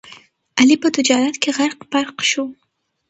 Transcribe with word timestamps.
علي 0.59 0.75
په 0.83 0.87
تجارت 0.95 1.35
کې 1.41 1.49
غرق 1.57 1.79
پرق 1.91 2.17
شو. 2.29 2.45